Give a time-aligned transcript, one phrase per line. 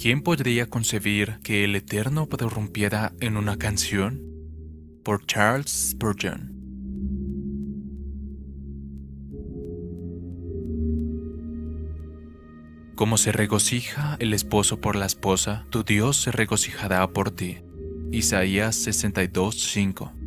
[0.00, 4.22] ¿Quién podría concebir que el Eterno prorrumpiera en una canción?
[5.02, 6.54] Por Charles Spurgeon.
[12.94, 17.58] Como se regocija el esposo por la esposa, tu Dios se regocijará por ti.
[18.12, 20.17] Isaías 62:5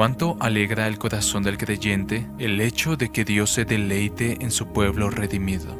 [0.00, 4.68] Cuánto alegra el corazón del creyente el hecho de que Dios se deleite en su
[4.68, 5.76] pueblo redimido.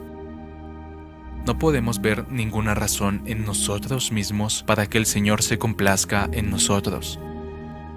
[1.47, 6.51] No podemos ver ninguna razón en nosotros mismos para que el Señor se complazca en
[6.51, 7.19] nosotros.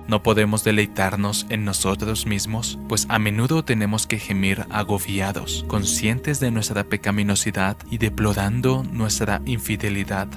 [0.07, 6.51] No podemos deleitarnos en nosotros mismos, pues a menudo tenemos que gemir agobiados, conscientes de
[6.51, 10.29] nuestra pecaminosidad y deplorando nuestra infidelidad.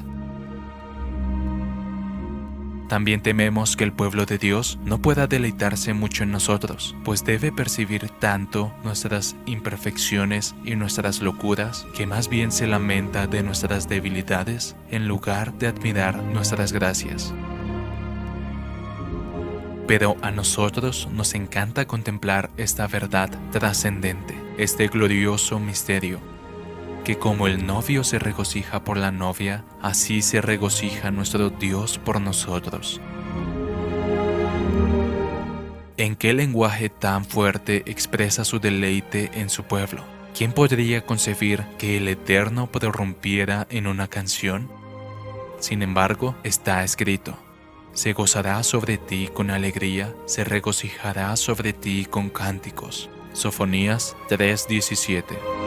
[2.89, 7.51] También tememos que el pueblo de Dios no pueda deleitarse mucho en nosotros, pues debe
[7.51, 14.77] percibir tanto nuestras imperfecciones y nuestras locuras que más bien se lamenta de nuestras debilidades
[14.89, 17.35] en lugar de admirar nuestras gracias.
[19.89, 26.36] Pero a nosotros nos encanta contemplar esta verdad trascendente, este glorioso misterio
[27.07, 32.21] que como el novio se regocija por la novia, así se regocija nuestro Dios por
[32.21, 33.01] nosotros.
[35.97, 40.03] ¿En qué lenguaje tan fuerte expresa su deleite en su pueblo?
[40.37, 44.69] ¿Quién podría concebir que el Eterno prorrumpiera en una canción?
[45.61, 47.39] Sin embargo, está escrito,
[47.93, 53.09] se gozará sobre ti con alegría, se regocijará sobre ti con cánticos.
[53.33, 55.66] Sofonías 3:17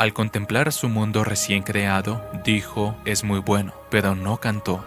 [0.00, 4.82] al contemplar su mundo recién creado, dijo, es muy bueno, pero no cantó.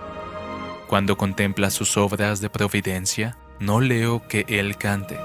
[0.88, 5.16] Cuando contempla sus obras de providencia, no leo que él cante.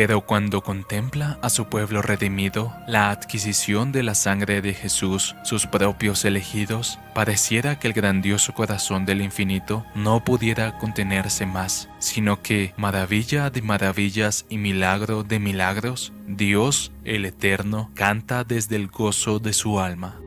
[0.00, 5.66] Pero cuando contempla a su pueblo redimido, la adquisición de la sangre de Jesús, sus
[5.66, 12.72] propios elegidos, pareciera que el grandioso corazón del infinito no pudiera contenerse más, sino que,
[12.78, 19.52] maravilla de maravillas y milagro de milagros, Dios, el Eterno, canta desde el gozo de
[19.52, 20.18] su alma.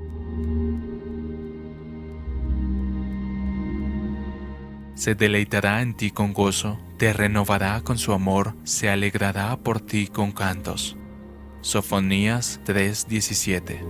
[4.95, 10.07] se deleitará en ti con gozo, te renovará con su amor, se alegrará por ti
[10.07, 10.95] con cantos.
[11.59, 13.81] Sofonías 3:17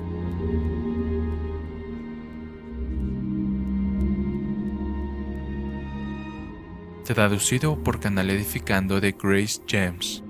[7.04, 10.23] Traducido por Canal Edificando de Grace James.